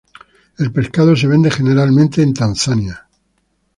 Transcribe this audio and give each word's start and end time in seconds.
El 0.57 0.71
pescado 0.71 1.15
se 1.15 1.27
vende, 1.27 1.51
generalmente, 1.51 2.23
en 2.23 2.33
Tanzania. 2.33 3.07